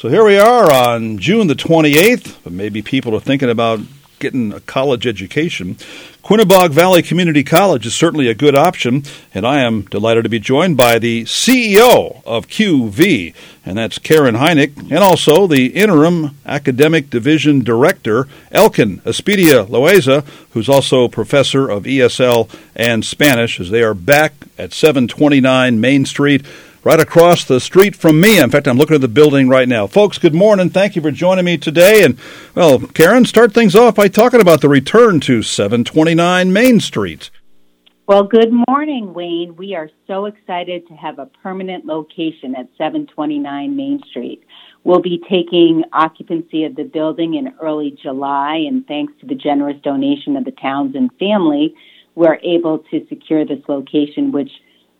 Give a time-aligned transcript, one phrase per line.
[0.00, 3.80] So here we are on June the 28th, but maybe people are thinking about
[4.18, 5.74] getting a college education.
[6.24, 9.02] Quinebaug Valley Community College is certainly a good option,
[9.34, 13.34] and I am delighted to be joined by the CEO of QV,
[13.66, 20.70] and that's Karen Hynick, and also the interim academic division director, Elkin Espitia Loaiza, who's
[20.70, 26.46] also professor of ESL and Spanish, as they are back at 729 Main Street
[26.82, 28.38] right across the street from me.
[28.38, 29.86] In fact, I'm looking at the building right now.
[29.86, 30.70] Folks, good morning.
[30.70, 32.04] Thank you for joining me today.
[32.04, 32.18] And,
[32.54, 37.30] well, Karen, start things off by talking about the return to 729 Main Street.
[38.06, 39.54] Well, good morning, Wayne.
[39.56, 44.42] We are so excited to have a permanent location at 729 Main Street.
[44.82, 49.80] We'll be taking occupancy of the building in early July, and thanks to the generous
[49.82, 51.74] donation of the Townsend family,
[52.14, 54.50] we're able to secure this location, which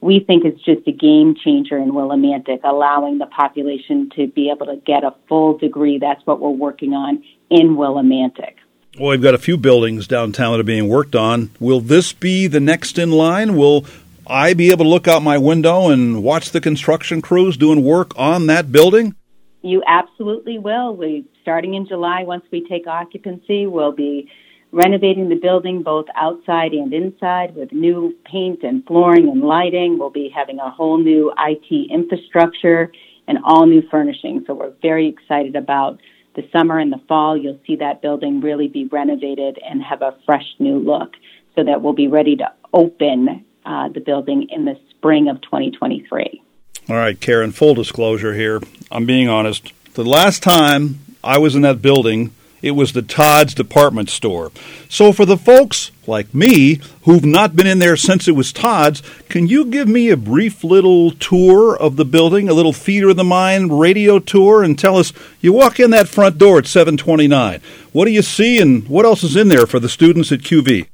[0.00, 4.66] we think is just a game changer in Willimantic, allowing the population to be able
[4.66, 5.98] to get a full degree.
[5.98, 8.54] That's what we're working on in Willimantic.
[8.98, 11.50] Well, we've got a few buildings downtown that are being worked on.
[11.60, 13.56] Will this be the next in line?
[13.56, 13.84] Will
[14.26, 18.12] I be able to look out my window and watch the construction crews doing work
[18.16, 19.14] on that building?
[19.62, 20.96] You absolutely will.
[20.96, 24.30] We starting in July once we take occupancy, we'll be
[24.72, 29.98] renovating the building both outside and inside with new paint and flooring and lighting.
[29.98, 32.92] We'll be having a whole new IT infrastructure
[33.26, 34.44] and all new furnishings.
[34.46, 36.00] So we're very excited about
[36.36, 37.36] the summer and the fall.
[37.36, 41.14] You'll see that building really be renovated and have a fresh new look
[41.56, 46.42] so that we'll be ready to open uh, the building in the spring of 2023.
[46.88, 48.60] All right, Karen, full disclosure here.
[48.90, 49.72] I'm being honest.
[49.94, 52.32] The last time I was in that building,
[52.62, 54.52] it was the Todd's department store.
[54.88, 59.02] So, for the folks like me who've not been in there since it was Todd's,
[59.28, 63.16] can you give me a brief little tour of the building, a little theater of
[63.16, 67.60] the mind radio tour, and tell us you walk in that front door at 729.
[67.92, 70.88] What do you see, and what else is in there for the students at QV?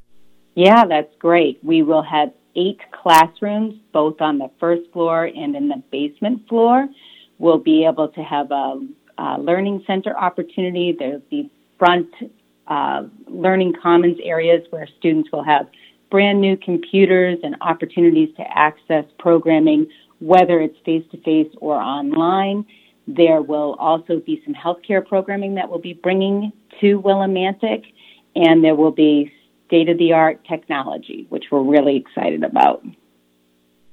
[0.54, 1.58] Yeah, that's great.
[1.62, 6.88] We will have eight classrooms, both on the first floor and in the basement floor.
[7.38, 8.80] We'll be able to have a,
[9.38, 10.94] learning center opportunity.
[10.98, 12.08] There'll be front
[12.66, 15.66] uh, learning commons areas where students will have
[16.10, 19.86] brand new computers and opportunities to access programming,
[20.20, 22.64] whether it's face to face or online.
[23.06, 27.84] There will also be some healthcare programming that we'll be bringing to Willimantic,
[28.34, 29.32] and there will be
[29.66, 32.84] state of the art technology, which we're really excited about.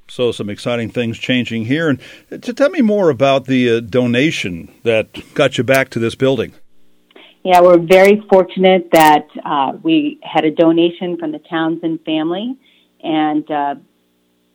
[0.07, 1.89] So, some exciting things changing here.
[1.89, 1.99] And
[2.41, 6.53] to tell me more about the uh, donation that got you back to this building.
[7.43, 12.57] Yeah, we're very fortunate that uh, we had a donation from the Townsend family,
[13.03, 13.75] and uh,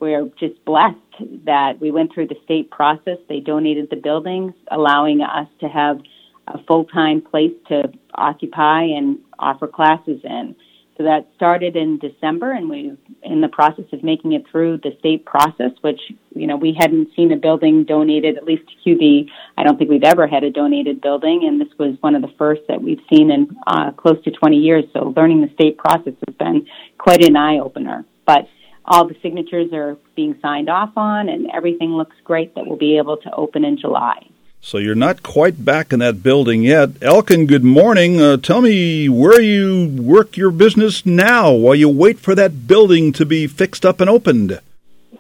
[0.01, 0.97] we're just blessed
[1.45, 3.19] that we went through the state process.
[3.29, 6.01] They donated the buildings, allowing us to have
[6.47, 10.57] a full time place to occupy and offer classes in.
[10.99, 14.97] So that started in December, and we're in the process of making it through the
[14.99, 16.01] state process, which
[16.35, 19.29] you know we hadn't seen a building donated at least to QV.
[19.57, 22.33] I don't think we've ever had a donated building, and this was one of the
[22.37, 24.85] first that we've seen in uh, close to 20 years.
[24.93, 26.67] So learning the state process has been
[26.99, 28.05] quite an eye opener.
[28.27, 28.49] But
[28.85, 32.99] all the signatures are being signed off on, and everything looks great that we'll be
[32.99, 34.27] able to open in July.
[34.61, 36.91] So you're not quite back in that building yet.
[37.01, 38.21] Elkin, good morning.
[38.21, 43.13] Uh, tell me where you work your business now while you wait for that building
[43.13, 44.61] to be fixed up and opened.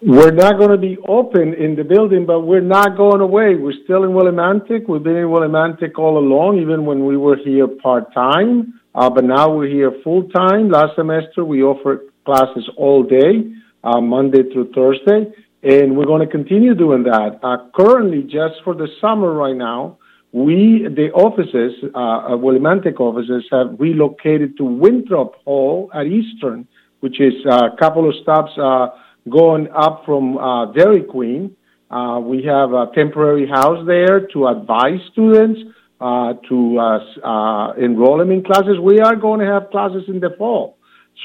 [0.02, 3.54] We're not going to be open in the building, but we're not going away.
[3.54, 4.88] We're still in Willimantic.
[4.88, 8.80] We've been in Willimantic all along, even when we were here part time.
[8.94, 10.68] Uh, but now we're here full time.
[10.68, 15.32] Last semester we offered classes all day, uh, Monday through Thursday
[15.62, 17.40] and we're going to continue doing that.
[17.42, 19.98] Uh, currently, just for the summer right now,
[20.32, 26.68] we, the offices, uh, Willimantic offices, have relocated to Winthrop Hall at Eastern,
[27.00, 28.88] which is a couple of stops uh,
[29.28, 31.56] going up from uh, Dairy Queen.
[31.90, 35.60] Uh, we have a temporary house there to advise students,
[36.00, 38.78] uh, to uh, uh, enroll them in classes.
[38.80, 40.76] We are going to have classes in the fall.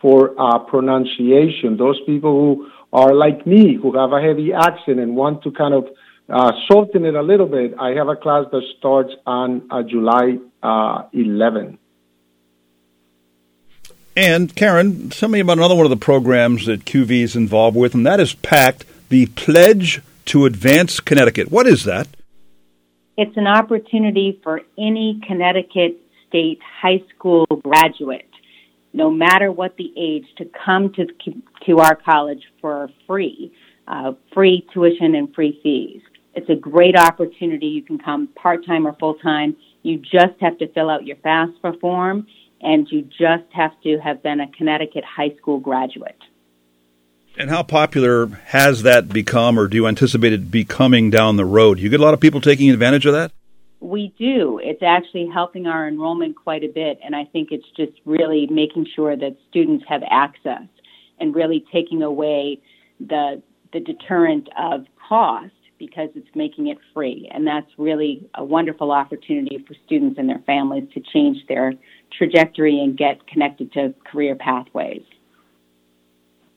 [0.01, 1.77] for uh, pronunciation.
[1.77, 5.73] Those people who are like me, who have a heavy accent and want to kind
[5.73, 5.87] of
[6.29, 10.37] uh, soften it a little bit, I have a class that starts on uh, July
[10.61, 11.77] uh, 11.
[14.17, 17.93] And Karen, tell me about another one of the programs that QV is involved with,
[17.93, 21.51] and that is PACT, the Pledge to Advance Connecticut.
[21.51, 22.07] What is that?
[23.17, 25.97] It's an opportunity for any Connecticut
[26.27, 28.29] State high school graduate,
[28.91, 31.05] no matter what the age, to come to,
[31.65, 33.53] to our college for free,
[33.87, 36.01] uh, free tuition and free fees.
[36.33, 37.67] It's a great opportunity.
[37.67, 39.55] You can come part time or full time.
[39.83, 42.27] You just have to fill out your FAFSA form,
[42.59, 46.19] and you just have to have been a Connecticut high school graduate.
[47.37, 51.79] And how popular has that become, or do you anticipate it becoming down the road?
[51.79, 53.31] You get a lot of people taking advantage of that?
[53.81, 54.59] We do.
[54.63, 58.87] It's actually helping our enrollment quite a bit, and I think it's just really making
[58.95, 60.63] sure that students have access
[61.19, 62.61] and really taking away
[62.99, 63.41] the
[63.73, 67.29] the deterrent of cost because it's making it free.
[67.33, 71.73] And that's really a wonderful opportunity for students and their families to change their
[72.17, 75.03] trajectory and get connected to career pathways.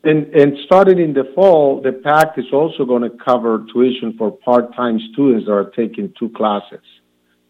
[0.05, 4.31] And, and starting in the fall, the PACT is also going to cover tuition for
[4.31, 6.85] part-time students that are taking two classes.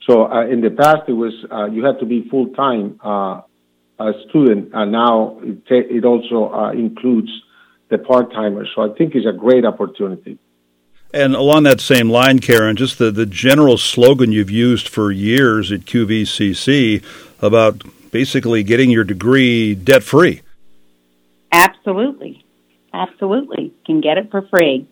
[0.09, 3.43] So uh, in the past, it was uh, you had to be full-time uh,
[4.29, 7.29] student, and now it, ta- it also uh, includes
[7.91, 8.71] the part-timers.
[8.75, 10.39] So I think it's a great opportunity.
[11.13, 15.73] And along that same line, Karen, just the, the general slogan you've used for years
[15.73, 17.03] at QVCC
[17.41, 20.43] about basically getting your degree debt-free.
[21.53, 22.45] Absolutely.
[22.93, 23.73] Absolutely.
[23.87, 24.87] Can get it for free.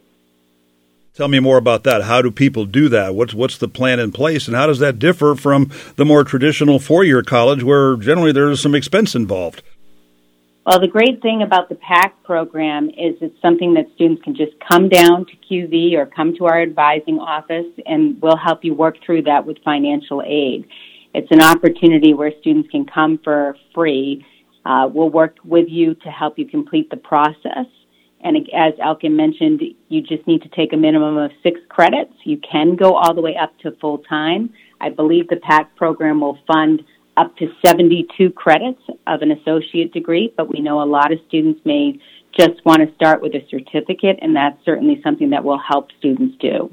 [1.14, 2.02] Tell me more about that.
[2.02, 3.14] How do people do that?
[3.14, 6.78] What's what's the plan in place, and how does that differ from the more traditional
[6.78, 9.62] four-year college, where generally there's some expense involved?
[10.66, 14.52] Well, the great thing about the PACT program is it's something that students can just
[14.68, 18.96] come down to QV or come to our advising office, and we'll help you work
[19.06, 20.68] through that with financial aid.
[21.14, 24.26] It's an opportunity where students can come for free
[24.66, 27.66] uh, we'll work with you to help you complete the process.
[28.20, 32.12] And as Elkin mentioned, you just need to take a minimum of six credits.
[32.24, 34.50] You can go all the way up to full time.
[34.80, 36.82] I believe the PACT program will fund
[37.16, 41.60] up to 72 credits of an associate degree, but we know a lot of students
[41.64, 41.98] may
[42.36, 46.36] just want to start with a certificate, and that's certainly something that will help students
[46.40, 46.70] do.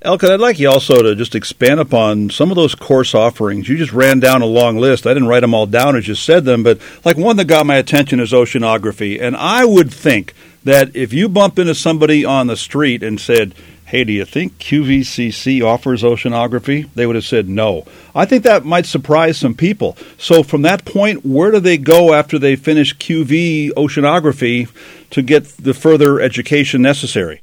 [0.00, 3.68] Elkin, I'd like you also to just expand upon some of those course offerings.
[3.68, 5.08] You just ran down a long list.
[5.08, 7.66] I didn't write them all down as you said them, but like one that got
[7.66, 9.20] my attention is oceanography.
[9.20, 13.56] And I would think that if you bump into somebody on the street and said,
[13.86, 16.88] Hey, do you think QVCC offers oceanography?
[16.94, 17.84] They would have said no.
[18.14, 19.96] I think that might surprise some people.
[20.18, 24.68] So, from that point, where do they go after they finish QV oceanography
[25.10, 27.40] to get the further education necessary?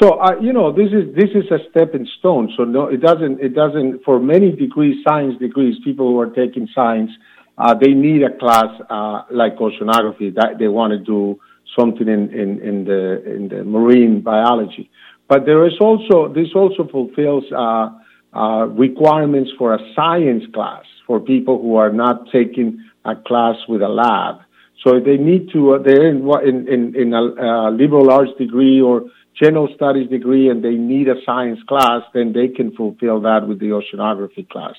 [0.00, 2.52] So uh, you know, this is this is a stepping stone.
[2.56, 6.68] So no, it doesn't it doesn't for many degrees, science degrees, people who are taking
[6.74, 7.10] science,
[7.58, 10.34] uh, they need a class uh, like oceanography.
[10.34, 11.38] That they want to do
[11.78, 14.90] something in, in, in the in the marine biology.
[15.28, 17.90] But there is also this also fulfills uh,
[18.36, 23.82] uh, requirements for a science class for people who are not taking a class with
[23.82, 24.40] a lab.
[24.82, 29.04] So they need to uh, they're in in in, a liberal arts degree or
[29.40, 33.58] general studies degree and they need a science class, then they can fulfill that with
[33.60, 34.74] the oceanography class.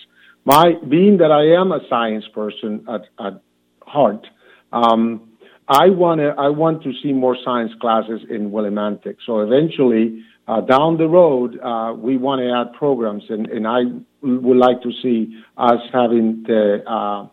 [0.45, 3.41] My being that I am a science person at, at
[3.85, 4.27] heart,
[4.71, 5.31] um,
[5.67, 9.15] I want to I want to see more science classes in Willimantic.
[9.25, 13.81] So eventually, uh, down the road, uh, we want to add programs, and, and I
[14.21, 17.27] would like to see us having the uh,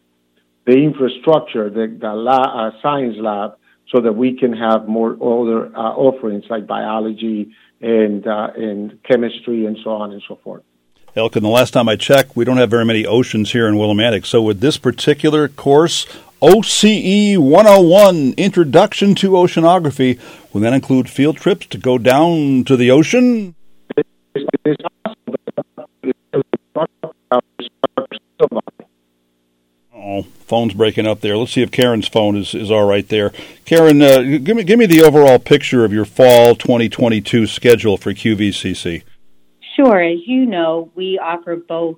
[0.67, 3.57] the infrastructure, the, the la, uh, science lab,
[3.91, 9.67] so that we can have more other uh, offerings like biology and uh, and chemistry
[9.67, 10.63] and so on and so forth.
[11.15, 14.25] Elkin, the last time I checked, we don't have very many oceans here in Willimantic.
[14.25, 16.07] So, with this particular course,
[16.41, 20.19] OCE 101 Introduction to Oceanography,
[20.53, 23.55] will that include field trips to go down to the ocean?
[30.13, 31.39] Oh, phone's breaking up there.
[31.39, 33.33] Let's see if Karen's phone is, is all right there.
[33.65, 38.13] Karen, uh, give me give me the overall picture of your fall 2022 schedule for
[38.13, 39.05] QVCC.
[39.75, 40.03] Sure.
[40.03, 41.97] As you know, we offer both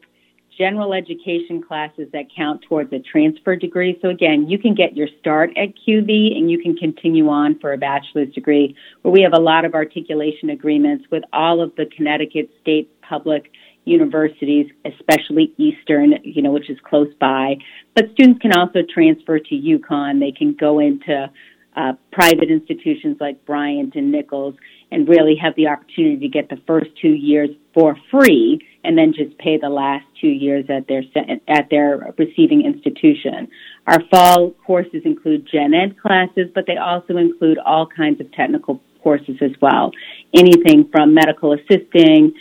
[0.57, 3.99] general education classes that count towards a transfer degree.
[4.01, 7.73] So again, you can get your start at QV and you can continue on for
[7.73, 11.87] a bachelor's degree where we have a lot of articulation agreements with all of the
[11.87, 13.51] Connecticut state public
[13.85, 17.57] universities, especially Eastern, you know, which is close by.
[17.95, 20.21] But students can also transfer to UConn.
[20.21, 21.31] They can go into
[21.77, 24.55] uh, private institutions like Bryant and Nichols
[24.91, 29.13] and really have the opportunity to get the first two years for free and then
[29.13, 31.03] just pay the last two years at their
[31.49, 33.49] at their receiving institution.
[33.87, 38.81] Our fall courses include gen ed classes, but they also include all kinds of technical
[39.03, 39.91] courses as well.
[40.35, 42.35] Anything from medical assisting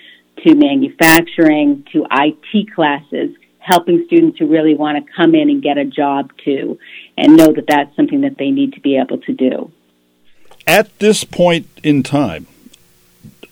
[0.43, 5.77] to manufacturing to IT classes, helping students who really want to come in and get
[5.77, 6.77] a job too,
[7.17, 9.71] and know that that's something that they need to be able to do.
[10.67, 12.47] At this point in time,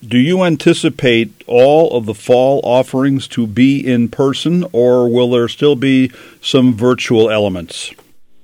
[0.06, 5.48] do you anticipate all of the fall offerings to be in person, or will there
[5.48, 7.94] still be some virtual elements?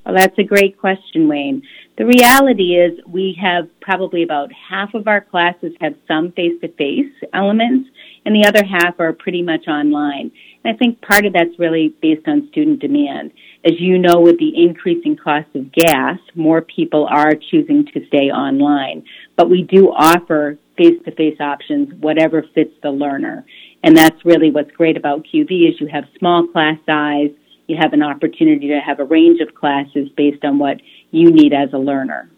[0.06, 1.64] Well, that's a great question, Wayne.
[1.98, 7.90] The reality is we have probably about half of our classes have some face-to-face elements
[8.28, 10.30] and the other half are pretty much online.
[10.62, 13.32] And I think part of that's really based on student demand.
[13.64, 18.30] As you know, with the increasing cost of gas, more people are choosing to stay
[18.30, 19.06] online.
[19.38, 23.46] But we do offer face-to-face options, whatever fits the learner.
[23.82, 27.32] And that's really what's great about QV is you have small class size,
[27.68, 30.82] you have an opportunity to have a range of classes based on what
[31.12, 32.30] you need as a learner.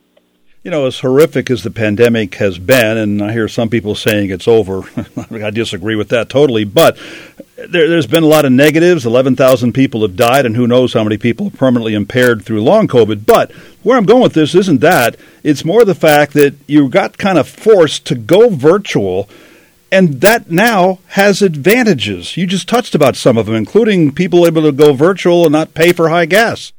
[0.62, 4.30] You know, as horrific as the pandemic has been, and I hear some people saying
[4.30, 4.84] it's over,
[5.32, 6.98] I disagree with that totally, but
[7.56, 9.06] there, has been a lot of negatives.
[9.06, 12.90] 11,000 people have died, and who knows how many people are permanently impaired through long
[12.90, 13.26] COVID.
[13.26, 15.16] But where I'm going with this isn't that.
[15.44, 19.30] It's more the fact that you got kind of forced to go virtual,
[19.94, 22.36] and that now has advantages.
[22.36, 25.74] You just touched about some of them, including people able to go virtual and not
[25.74, 26.74] pay for high gas.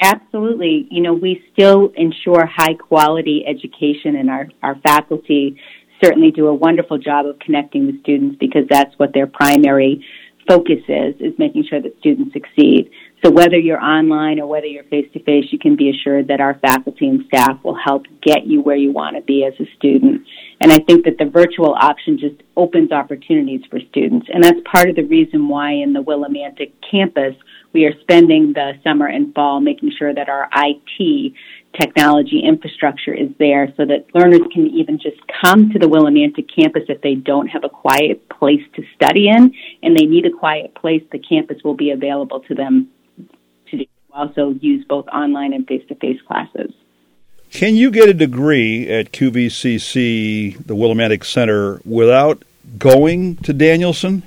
[0.00, 0.88] Absolutely.
[0.90, 5.60] You know, we still ensure high quality education and our, our faculty
[6.02, 10.04] certainly do a wonderful job of connecting with students because that's what their primary
[10.48, 12.90] focus is, is making sure that students succeed.
[13.22, 16.40] So whether you're online or whether you're face to face, you can be assured that
[16.40, 19.70] our faculty and staff will help get you where you want to be as a
[19.76, 20.22] student.
[20.60, 24.26] And I think that the virtual option just opens opportunities for students.
[24.32, 27.34] And that's part of the reason why in the Willimantic campus,
[27.72, 31.32] we are spending the summer and fall making sure that our IT
[31.78, 36.82] technology infrastructure is there so that learners can even just come to the Willimantic campus
[36.88, 40.74] if they don't have a quiet place to study in and they need a quiet
[40.74, 42.88] place, the campus will be available to them
[43.70, 46.72] to also use both online and face-to-face classes.
[47.52, 52.42] Can you get a degree at QVCC, the Willimantic Center, without
[52.78, 54.22] going to Danielson?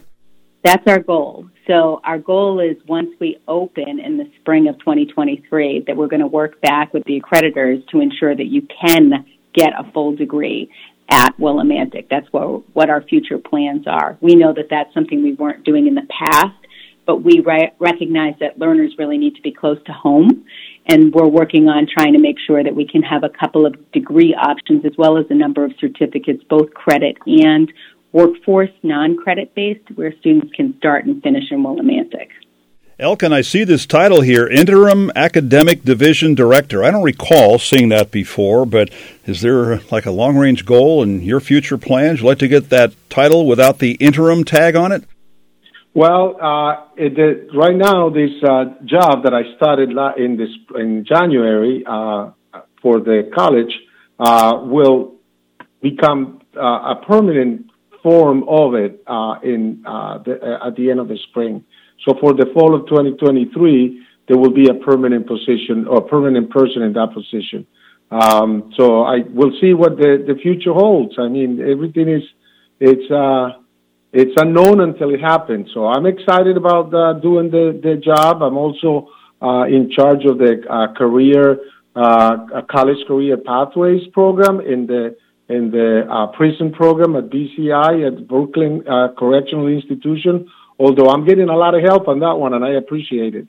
[0.64, 1.50] That's our goal.
[1.68, 6.20] So our goal is once we open in the spring of 2023 that we're going
[6.20, 10.70] to work back with the accreditors to ensure that you can get a full degree
[11.10, 12.10] at Willimantic.
[12.10, 14.18] That's what, what our future plans are.
[14.20, 16.58] We know that that's something we weren't doing in the past,
[17.06, 20.46] but we re- recognize that learners really need to be close to home.
[20.86, 23.92] And we're working on trying to make sure that we can have a couple of
[23.94, 27.72] degree options as well as a number of certificates, both credit and
[28.14, 32.30] workforce non-credit based where students can start and finish in Willimantic.
[33.00, 36.84] Elkin, I see this title here, Interim Academic Division Director.
[36.84, 38.92] I don't recall seeing that before, but
[39.26, 42.22] is there like a long range goal in your future plans?
[42.22, 45.04] You'd like to get that title without the interim tag on it?
[45.96, 51.84] Well, uh, it, right now, this uh, job that I started in this in January
[51.86, 52.32] uh,
[52.82, 53.74] for the college
[54.20, 55.16] uh, will
[55.82, 57.72] become uh, a permanent
[58.04, 61.64] form of it uh, in uh, the, uh, at the end of the spring.
[62.06, 66.82] So for the fall of 2023, there will be a permanent position or permanent person
[66.82, 67.66] in that position.
[68.12, 71.16] Um, so I will see what the, the future holds.
[71.18, 72.22] I mean, everything is
[72.80, 73.60] it's uh,
[74.12, 75.70] it's unknown until it happens.
[75.74, 78.44] So I'm excited about uh, doing the, the job.
[78.44, 79.10] I'm also
[79.42, 80.62] uh, in charge of the
[80.98, 81.60] career
[81.96, 85.16] college career pathways program in the
[85.50, 90.50] in the uh, prison program at BCI at Brooklyn uh, Correctional Institution.
[90.80, 93.48] Although I'm getting a lot of help on that one, and I appreciate it.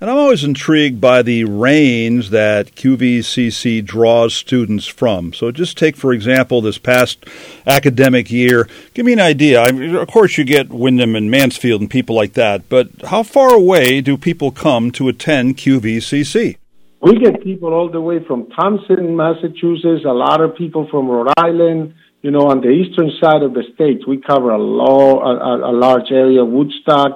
[0.00, 5.34] And I'm always intrigued by the range that QVCC draws students from.
[5.34, 7.26] So just take, for example, this past
[7.66, 8.66] academic year.
[8.94, 9.60] Give me an idea.
[9.60, 13.22] I mean, of course, you get Windham and Mansfield and people like that, but how
[13.22, 16.56] far away do people come to attend QVCC?
[17.02, 21.32] We get people all the way from Thompson, Massachusetts, a lot of people from Rhode
[21.38, 24.06] Island, you know, on the eastern side of the states.
[24.06, 27.12] We cover a, low, a, a large area, Woodstock,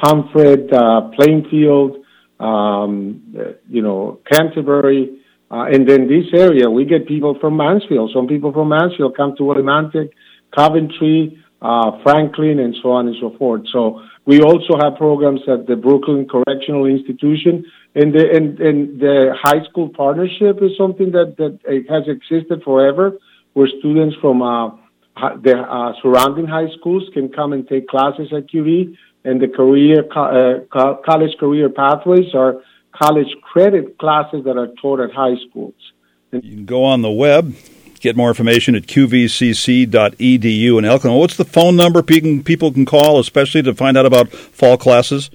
[0.00, 2.04] Pomfret, uh, Plainfield,
[2.38, 3.34] um,
[3.68, 5.18] you know, Canterbury,
[5.50, 8.10] uh, and then this area, we get people from Mansfield.
[8.12, 10.10] Some people from Mansfield come to Willimantic,
[10.56, 13.62] Coventry, uh, Franklin, and so on and so forth.
[13.72, 17.64] So we also have programs at the Brooklyn Correctional Institution,
[17.96, 23.18] and the and, and the high school partnership is something that that has existed forever,
[23.54, 24.68] where students from uh,
[25.42, 30.06] the uh, surrounding high schools can come and take classes at QV and the career
[30.14, 32.62] uh, college career pathways are
[32.94, 35.74] college credit classes that are taught at high schools.
[36.32, 37.54] And you can go on the web,
[38.00, 41.12] get more information at qvcc.edu in Elkin.
[41.12, 45.28] What's the phone number people can call, especially to find out about fall classes?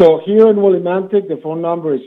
[0.00, 2.00] So here in Willimantic, the phone number is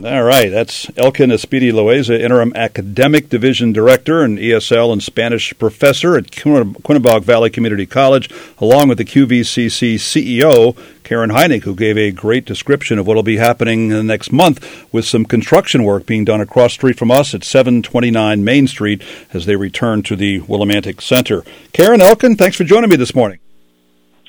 [0.01, 6.17] All right, that's Elkin Espitia Loaiza, Interim Academic Division Director and ESL and Spanish Professor
[6.17, 8.27] at Quinebaug Valley Community College,
[8.58, 13.21] along with the QVCC CEO, Karen Hynick, who gave a great description of what will
[13.21, 17.12] be happening in the next month with some construction work being done across street from
[17.12, 21.43] us at 729 Main Street as they return to the Willimantic Center.
[21.71, 23.38] Karen Elkin, thanks for joining me this morning.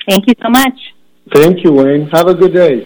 [0.07, 0.93] Thank you so much.
[1.33, 2.07] Thank you, Wayne.
[2.09, 2.85] Have a good day.